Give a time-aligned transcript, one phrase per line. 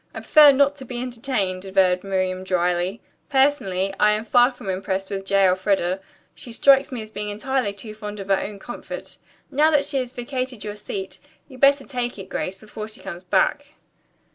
[0.15, 3.01] "I prefer not to be entertained," averred Miriam dryly.
[3.29, 5.45] "Personally, I am far from impressed with J.
[5.45, 5.99] Elfreda.
[6.33, 9.17] She strikes me as being entirely too fond of her own comfort.
[9.51, 12.99] Now that she has vacated your seat, you had better take it, Grace, before she
[13.01, 13.75] comes back."